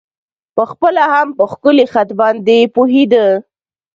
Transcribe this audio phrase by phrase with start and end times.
[0.55, 3.27] په خپله هم په ښکلی خط باندې پوهېده.